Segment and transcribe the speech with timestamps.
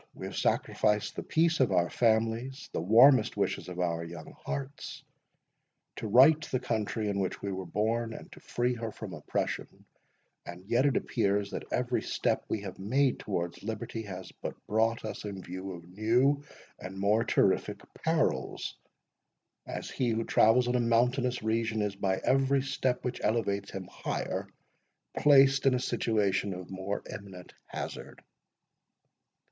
[0.15, 5.03] We have sacrificed the peace of our families, the warmest wishes of our young hearts,
[5.97, 9.85] to right the country in which we were born, and to free her from oppression;
[10.65, 15.23] yet it appears, that every step we have made towards liberty, has but brought us
[15.23, 16.43] in view of new
[16.79, 18.75] and more terrific perils,
[19.67, 23.85] as he who travels in a mountainous region, is by every step which elevates him
[23.87, 24.47] higher,
[25.19, 28.23] placed in a situation of more imminent hazard."